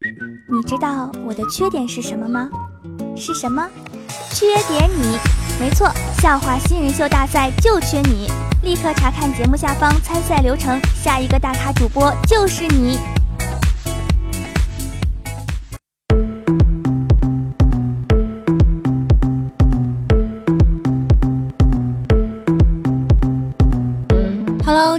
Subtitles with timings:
[0.00, 2.48] 你知道我的缺点是什么吗？
[3.16, 3.68] 是什么？
[4.32, 5.18] 缺点你。
[5.58, 5.90] 没错，
[6.20, 8.30] 笑话新人秀大赛就缺你！
[8.62, 12.96] 立刻查看节目下方参赛流程，下一个大咖主播就是你。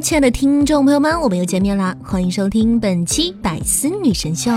[0.10, 1.96] 亲爱的听众朋友们，我们又见面啦！
[2.04, 4.50] 欢迎收听本期百思女神秀。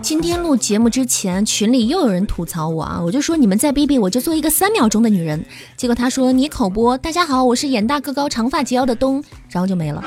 [0.00, 5.44] 今天录节目之前，群里又有人吐槽我啊，我就说你们再逼逼我，就做一个三秒钟的女人。
[5.76, 10.02] 结果他说你口播，大家好，我是眼大个高长发及腰的东，然后就没了，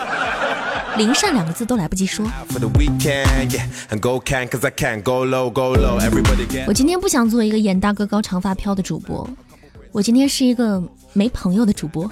[0.98, 2.26] 零善两个字都来不及说。
[6.66, 9.30] 我今天不想做一个眼大个高长发飘的主播，
[9.92, 10.82] 我今天是一个
[11.14, 12.10] 没朋友的主播。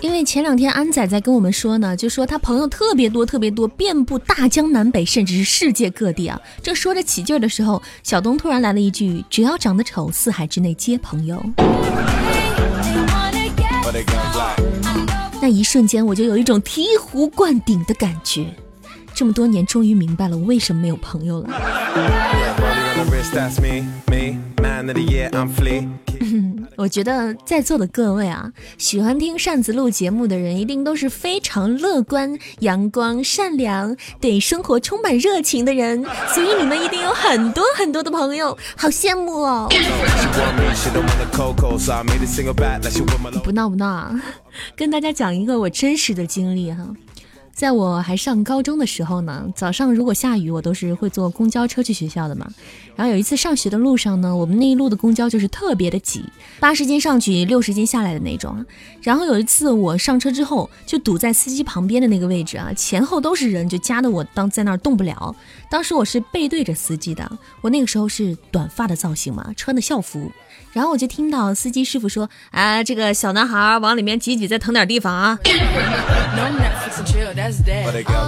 [0.00, 6.40] 因为前两天安仔在跟我们说呢，就说他朋友特别多，特别多，遍布大江南北，甚至是世界各地啊。
[6.62, 11.44] 正说着起劲儿的时候，小东突然来了一句：“只要长得丑，四海之内皆朋友。
[15.40, 18.46] ”那一瞬间，我就有一种醍醐灌顶的感觉。
[19.16, 21.48] 这么多年，终于明白了我为什么没有朋友了。
[26.76, 39.66] 我觉得在座的各位啊，喜欢听扇子录节目的人，一定都是非常乐观、阳光、善良，对生活充满热情的人，所以你们一定有很多很多的朋友，好羡慕哦！
[43.42, 44.22] 不闹不闹啊，
[44.76, 46.86] 跟大家讲一个我真实的经历哈。
[47.56, 52.52] 在我还上高中的时候呢，早上如果下雨，我都是会坐公交车去学校的嘛。
[52.96, 56.24] 然后有一次上学的路上呢，我们那一路的公交就是特别的挤，
[56.58, 58.64] 八十斤上去，六十斤下来的那种。
[59.02, 65.36] 然后有一次我上车之后，就堵在司机旁边的那个位置啊，前后都是人，就夹得我当在那儿动不了。
[65.70, 67.30] 当时我是背对着司机的，
[67.60, 70.32] 我那个时候是短发的造型嘛，穿的校服。
[70.72, 75.38] 然后我就听到司机师傅说：“啊，这个小男孩往里面挤挤，再腾点地方啊。”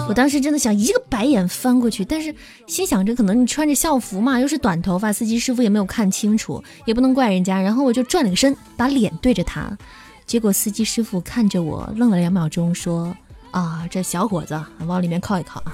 [0.09, 2.35] 我当时真的想一个白眼翻过去，但是
[2.67, 7.61] 心想着可能你穿着校服嘛，又是短头发，司机师傅也没有看清楚，也不能怪人家。
[7.61, 9.71] 然后我就转了个身，把脸对着他，
[10.27, 13.17] 结果司机师傅看着我愣了两秒钟，说
[13.53, 15.73] ：“啊，这小伙子往里面靠一靠啊。”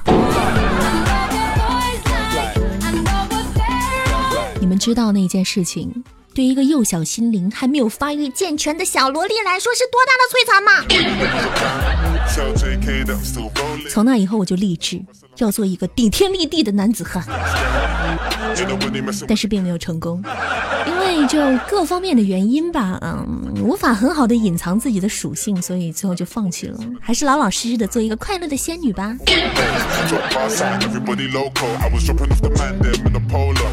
[4.61, 6.05] 你们知道那件事情？
[6.35, 10.85] 对一个幼小心灵还没有发育健全的小萝莉来说，是多大的摧残吗？
[13.89, 15.01] 从那以后，我就立志
[15.39, 17.25] 要做一个顶天立地的男子汉，
[19.29, 20.23] 但是并没有成功。
[20.87, 29.17] 因为就各方面的原因吧，嗯，无法很好的隐藏自己的属性，所以最后就放弃了，还是老老实实的做一个快乐的仙女吧。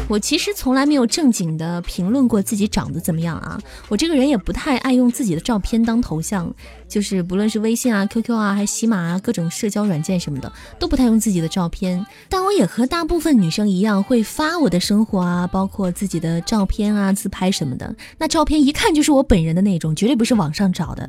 [0.08, 6.52] 我其实从来没有正经的评论过自己长得怎么样啊，我这个人也不太爱用自己的照片当头像。
[6.92, 12.04] 就是不论是微信啊、QQ 啊，还是喜马啊，各种社交软件什么的，都不太用自己的照片。
[12.28, 17.96] 但我也和大部分女生一样，会发我的生活啊，包括自己的照片啊、自拍什么的。
[18.18, 21.08] 那照片一看就是我本人的那种，绝对不是网上找的。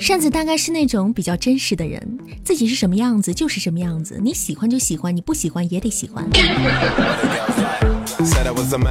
[0.00, 6.28] 扇子大概是那种比较真实的人，自己是什么样子就是什么样子，你喜欢就喜欢，你不喜欢也得喜欢。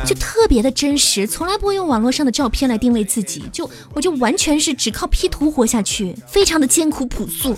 [0.05, 7.55] 就特别的真实，从来不会用网络上的照片来定位自己，就我就完全是只靠 P 图活下去，非常的艰苦朴素。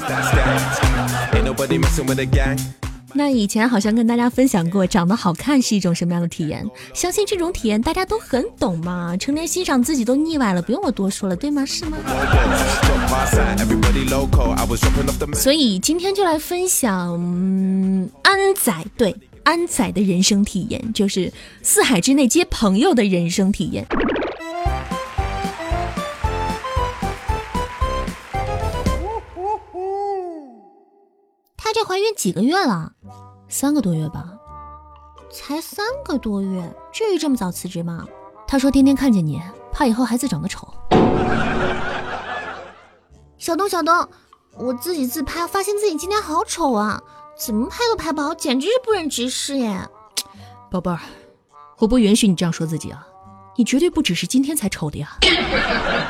[3.14, 6.66] 那以前好像跟大家分享过，长得好看是一种什么样的体验？
[6.94, 11.66] 相信这种体验大家都很懂嘛，成天欣赏自己都腻歪了，不用我多说了，对吗？
[11.66, 11.98] 是吗？
[15.34, 17.12] 所以今天就来分享
[18.24, 19.14] 安仔对。
[19.44, 21.32] 安仔的人生体验，就是
[21.62, 23.86] 四海之内皆朋友的人生体验。
[31.58, 32.94] 她这怀孕几个月了？
[33.48, 34.26] 三个多月吧？
[35.32, 38.06] 才三个多月，至于这么早辞职吗？
[38.48, 39.42] 她说天天看见你，
[39.72, 40.68] 怕以后孩子长得丑。
[43.38, 44.08] 小东，小东，
[44.58, 47.02] 我自己自拍，发现自己今天好丑啊！
[47.38, 49.80] 怎么拍都拍不好，简直是不忍直视耶！
[50.70, 51.00] 宝贝儿，
[51.80, 53.06] 我不允许你这样说自己啊！
[53.58, 55.18] 你绝对不只是今天才丑的呀！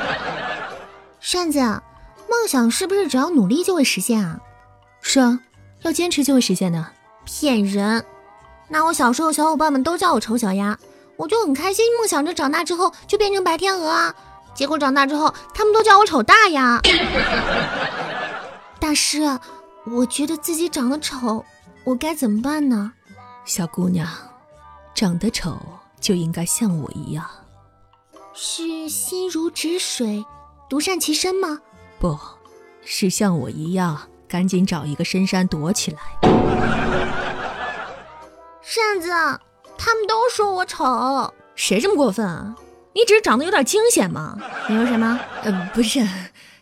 [1.20, 4.40] 扇子，梦想是不是只要努力就会实现啊？
[5.02, 5.40] 是啊，
[5.82, 6.86] 要坚持就会实现的。
[7.26, 8.06] 骗人！
[8.68, 10.78] 那我小时候小伙伴们都叫我丑小鸭，
[11.18, 14.14] 我就很开心，梦想着长大之后就变成白天鹅啊！
[14.54, 16.82] 结果长大之后，他们都叫我丑大鸭。
[18.80, 19.40] 大师，
[19.86, 21.44] 我觉得自己长得丑，
[21.84, 22.94] 我该怎么办呢？
[23.46, 24.08] 小姑娘，
[24.94, 25.58] 长得丑
[26.00, 27.28] 就应该像我一样，
[28.34, 30.24] 是心如止水，
[30.70, 31.60] 独善其身吗？
[32.00, 32.16] 不
[32.84, 36.00] 是像我一样，赶紧找一个深山躲起来。
[38.62, 39.10] 扇子，
[39.78, 42.56] 他们都说我丑，谁这么过分啊？
[42.94, 44.38] 你只是长得有点惊险嘛？
[44.70, 45.20] 你说什么？
[45.42, 46.08] 呃，不是，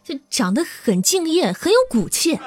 [0.05, 2.39] 就长得很敬业，很有骨气。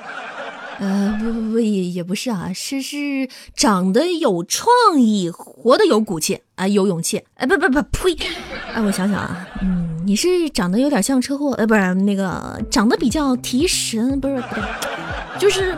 [0.78, 7.22] 呃，不不不，也也不是啊，是是长得有创意，活得有骨气啊，有勇气。
[7.34, 8.16] 哎，不不不，呸！
[8.72, 14.64] 哎，我想想啊，嗯，你是长得有点像车祸，呃，不是那个长得比较提神，不是不对，
[15.38, 15.76] 就是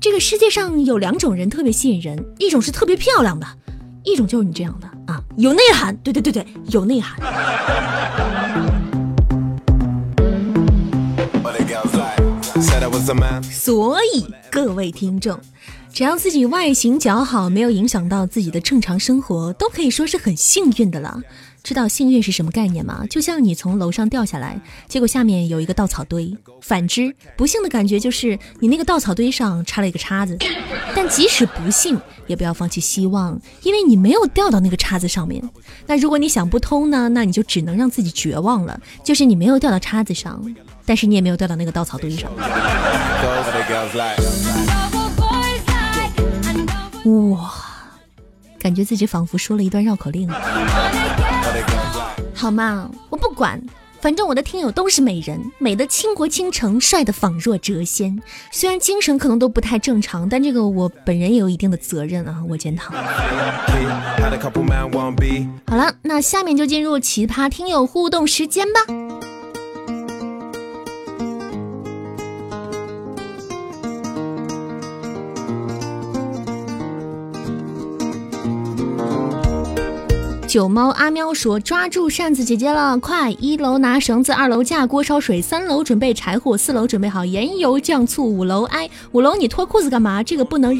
[0.00, 3.46] 这个世界上有两种人特别吸引人，一种是特别漂亮的。
[4.02, 7.20] 一种就是你这样的啊，有内涵，对对对对，有内涵。
[13.50, 15.38] 所以各位听众，
[15.92, 21.20] 只要自己外形姣好，没有影响到自己的正常生活，都可以说是很幸运的了。
[21.62, 23.04] 知道幸运是什么概念吗？
[23.10, 24.58] 就像你从楼上掉下来，
[24.88, 30.38] 结果下面有一个稻草堆；反之，不幸的感觉就是你那个稻草堆上插了一个叉子。
[30.96, 35.42] 但即使不幸，也不要放弃希望，因为你没有掉到那个叉子上面。
[35.86, 37.10] 那如果你想不通呢？
[37.10, 40.42] 那你就只能让自己绝望了，就是你没有掉到叉子上，
[40.90, 42.28] 但是你也没有掉到那个稻草堆上。
[47.30, 47.52] 哇，
[48.58, 50.28] 感觉自己仿佛说了一段绕口令。
[52.34, 53.62] 好嘛，我不管，
[54.00, 58.20] 反正我的听友都是美人，美的倾国倾城，帅的仿若谪仙。
[58.50, 62.92] 虽然精神可能都不太正常，但这个我本人也有一定的责任啊，我检讨。
[65.68, 68.80] 好了，那下面就进入奇葩听友互动时间吧。
[80.50, 83.30] 九猫阿喵说：“抓住扇子姐姐了，快！
[83.30, 90.24] 一楼拿绳子，二楼架锅烧水，三楼准备柴火，四楼准备好盐油酱醋，五楼哎，五楼你脱裤子干嘛？
[90.24, 90.74] 这个不能。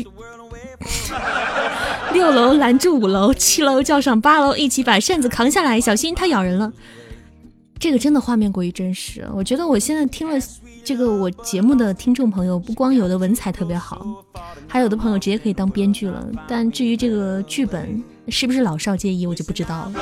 [2.13, 6.73] 六楼拦住五楼，七楼叫上八楼，一起把扇子扛下来，小心它咬人了。
[7.79, 10.37] 这个真的画面过于真实，我觉得我现在听了
[10.83, 14.05] 这个我节目的听众朋友，不光有的文采特别好，
[14.67, 16.27] 还有的朋友直接可以当编剧了。
[16.49, 19.93] 但至于这个剧本。”是不是老少皆宜，我就不知道了。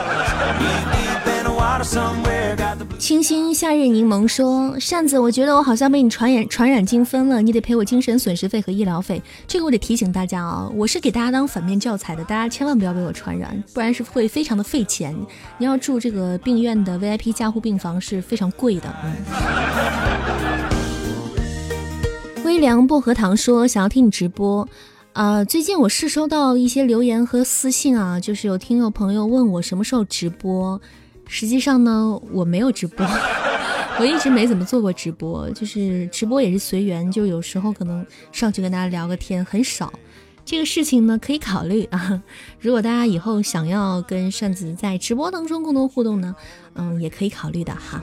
[2.98, 9.22] 清新夏日柠檬说：“扇子，我觉得我好像被你传染传染精分了，你得赔我精神损失费和医疗费。
[9.46, 15.16] 这个我得提醒大家啊，我是给大家当反面教材的，大家千万不要被我传染，不然是会非常的费钱。
[15.56, 19.14] 你要住这个病院的 VIP 加护病房是非常贵的。”嗯。
[22.44, 24.68] 微凉薄荷糖说：“想要听你直播。”
[25.18, 30.80] 啊，最近我是收到一些留言和私信啊，就是有听友朋友问我什么时候直播。
[31.26, 33.04] 实际上呢，我没有直播，
[33.98, 39.92] 我一直没怎么做过直播，就是直播也是随缘，就有时候可能上去跟大家聊个天，很少。
[40.44, 42.22] 这个事情呢，可以考虑啊。
[42.60, 46.32] 如果大家以后想要跟扇子在直播当中共同互动呢，
[46.74, 48.00] 嗯，也可以考虑的哈。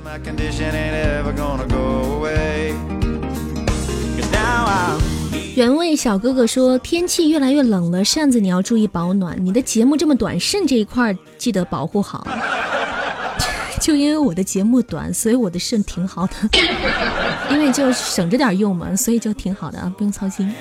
[5.55, 9.37] 原味小哥哥说：“天气越来越冷了，扇子你要注意保暖。
[9.43, 12.27] 你的节目这么短，肾这一块记得保护好。
[13.79, 16.33] 就因为我的节目短，所以我的肾挺好的，
[17.51, 20.51] 因为就省着点用嘛，所以就挺好的啊，不用操心。”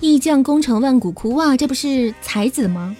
[0.00, 2.94] 一将功成万骨枯，哇，这不是才子吗？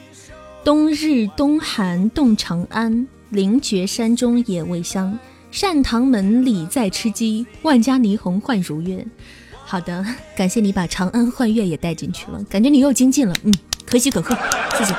[0.65, 5.19] 冬日冬寒冻长安，凌绝山中野未香。
[5.53, 9.07] 善堂门里在吃鸡，万家霓虹换如月。
[9.67, 10.03] 好的，
[10.35, 13.53] 感谢你把长安幻月也带进去了，感觉你又精进了，嗯，
[13.85, 14.35] 可喜可贺，
[14.79, 14.95] 谢谢。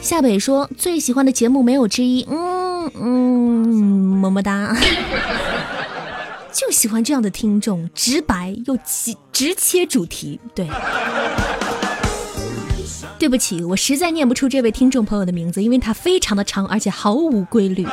[0.00, 3.68] 夏北说最喜欢的节目没有之一，嗯嗯，
[4.18, 4.74] 么么哒，
[6.54, 10.66] 就喜欢这样的听众，直白又直直切主题，对。
[13.26, 17.84] 对不起，我实在念不出这位听众朋友的名字，因为他非常的长，而且毫无规律。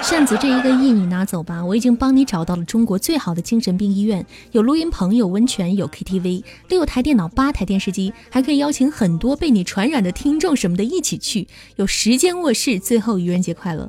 [0.00, 13.88] 扇子，这一个亿你拿走吧，我已经帮你找到了中国最好的精神病医院，有录音棚，有温泉，有 KTV，六台电脑，八台电视机，还可以邀请很多被你传染的听众什么的一起去，有时间卧室，最后愚人节快乐！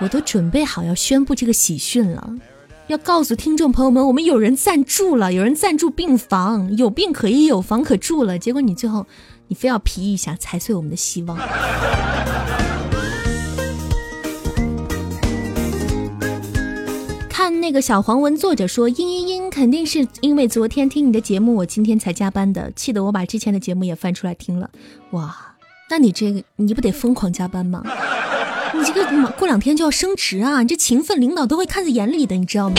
[0.00, 2.30] 我都准备好要宣布这个喜讯了。
[2.92, 8.38] 要告诉听众朋友们，我们有人赞助了，有人赞助病房，有病可医，有房可住了。
[8.38, 9.06] 结果你最后，
[9.48, 11.38] 你非要皮一下，踩碎我们的希望。
[17.30, 24.68] 看那个小黄文作者说，嘤嘤嘤，肯定是因为昨天听你的节目，我今天才加班的，气得我把之前的节目也翻出来听了。
[25.12, 25.34] 哇，
[25.88, 27.82] 那你这个你不得疯狂加班吗？
[28.82, 30.60] 你这个过两天就要升职啊！
[30.62, 32.74] 你这勤奋，领导都会看在眼里的，你知道吗？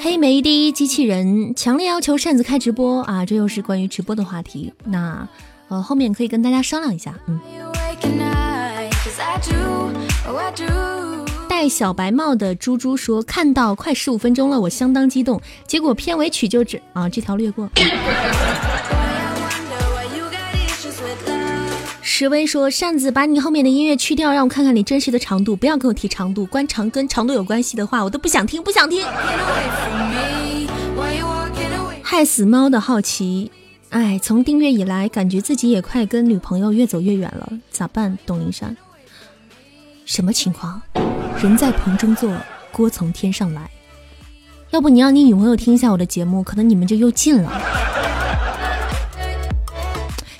[0.00, 3.26] 黑莓第一机器人强烈要求扇子开直播啊！
[3.26, 5.28] 这又是关于直播的话题，那
[5.66, 7.12] 呃后面可以跟大家商量一下。
[7.26, 7.40] 嗯。
[11.48, 17.68] 戴小白帽的猪猪说：“看到快十五分钟了，我相当激动，结果片尾曲就只啊，这条略过。”
[22.18, 29.04] 石威说：“扇子，把你后面的音乐去掉，让我看看你真实的长度，不要跟我提长度，关长跟长度有关系的话，我都不想听，不想听。”
[32.02, 33.52] 害死猫的好奇，
[33.90, 38.18] 哎，从订阅以来，感觉自己也快跟女朋友越走越远了，咋办？
[38.24, 38.74] 董林山，
[40.06, 40.80] 什么情况？
[41.42, 42.32] 人在棚中坐，
[42.72, 43.70] 锅从天上来。
[44.70, 47.52] 要不你让你女朋友听一下我的节目，可能你们就又近了。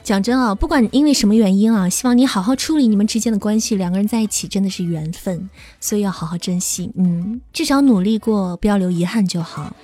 [0.06, 3.74] 讲真啊，不管因为什么原因啊，希望你好好处理你们之间的关系。
[3.74, 6.88] 两个人在一起真的是缘分，所以要好好珍惜。
[6.94, 9.74] 嗯，至少努力过，不要留遗憾就好。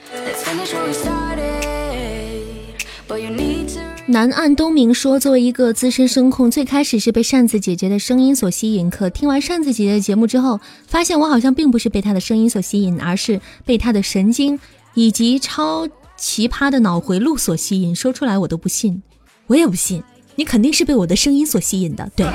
[4.07, 14.61] 南岸东明说：“作为一个资深声控，最开始是被扇子姐姐的声音所吸引，可听完扇子姐姐的节目之后，发现我好像并不是被她的声音所吸引，而是被她的神经
[14.95, 17.93] 以及超奇葩的脑回路所吸引。
[17.93, 19.03] 说出来我都不信，
[19.49, 20.01] 我也不信。”
[20.35, 22.27] 你肯定是被我的声音所吸引的，对。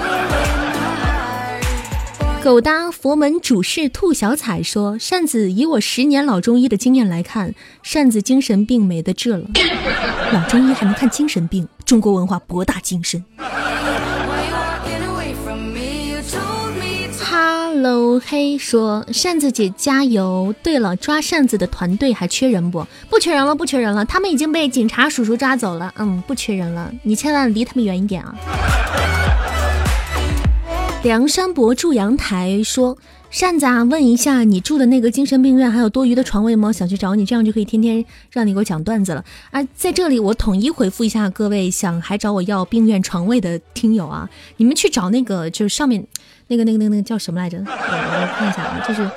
[2.44, 9.46] 狗搭佛门主事兔小彩说：“扇子，以我十年老中医的经验来看，扇子精神病没得治了。
[10.32, 11.68] 老中医还能看精神病？
[11.84, 13.22] 中国文化博大精深。”
[17.80, 20.52] Hello，黑说扇子姐加油。
[20.64, 22.84] 对了，抓扇子的团队还缺人不？
[23.08, 24.04] 不缺人了，不缺人了。
[24.04, 25.94] 他们已经被警察叔叔抓走了。
[26.00, 26.92] 嗯，不缺人了。
[27.04, 28.34] 你千万离他们远一点啊。
[31.08, 32.98] 梁山伯住阳台说
[33.30, 36.70] 扇子啊，问一下你住的那个精神病院还有多余的床位吗？
[36.70, 39.64] 想去找你，这样就可以天天让你给我讲段子了啊。
[39.74, 46.06] 在这里我统一回复一下各位想还找我要病院床位的听友啊，你们去找那个就是上面。
[46.50, 47.58] 那个、那个、那个、那个叫什么来着？
[47.58, 49.10] 我我看一下啊，就是，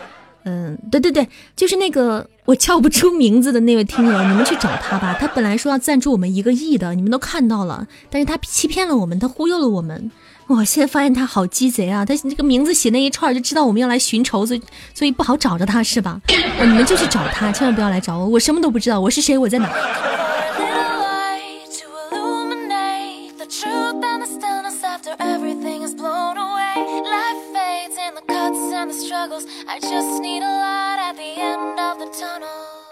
[0.44, 5.16] 嗯，对对对，就是那个我叫不出名字的那位听友，你们去找他吧。
[5.18, 10.08] 他本来说要赞助我们一个亿的，你们都看到了，但是他欺骗了我们，他忽悠了我们。
[10.58, 12.04] 我现在发现他好鸡贼啊！
[12.04, 14.60] 他这个名字写那一串就知道我们要来寻仇，所以
[14.92, 16.20] 所以不好找着他是吧？
[16.60, 19.70] 你们就去找他，千万不要来找我，我什么都不知道，我是谁，我在哪。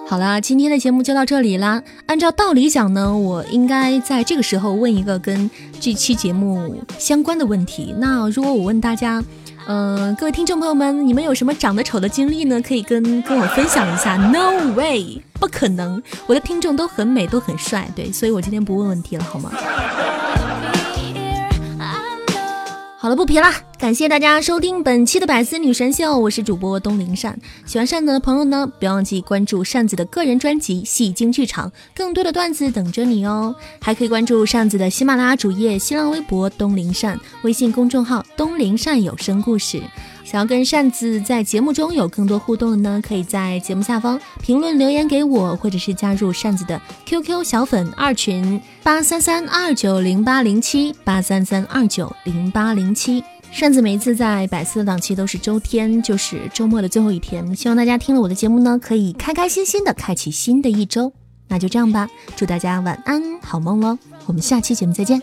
[0.08, 1.82] 好啦，今天的节目就到这里啦。
[2.06, 7.94] 按照道理讲呢，我应该在这个时候问一个跟这期节目相关的问题。
[7.98, 9.22] 那如果我问大家，
[9.66, 12.58] 嗯，各位听众朋友们，你们有什么长得丑的经历呢？
[12.62, 14.16] 可以跟跟我分享一下。
[14.16, 19.52] No way，不可能，我的听众都很美，都很帅，对，所以我今天不问问题了，好吗？
[23.00, 23.46] 好了，不皮了，
[23.78, 27.38] 感谢大家收听本期的百思女神秀，我是主播东林善。
[27.64, 33.54] 喜欢扇子的朋友呢，不要忘记关注扇子的个人专辑《戏精剧场》，更多的段子等着你哦。
[33.80, 39.80] 还可以关注扇子的喜马拉雅主页、新浪微博东林善、微信公众号东林善有声故事。
[40.30, 53.24] 想要跟扇子在节目中有更多互动的呢，可以在节目下方评论留言给我，或者是加入扇子的 QQ 小粉二群八三三二九零八零七八三三二九零八零七。
[53.50, 57.56] 扇子每一次在百思的档期都是周天，就是周末的最后一天。
[57.56, 61.10] 希望大家听了我的节目呢，可以开开心心的开启新的一周。
[61.48, 62.06] 那就这样吧，
[62.36, 63.96] 祝大家晚安，好梦喽！
[64.26, 65.22] 我们下期节目再见。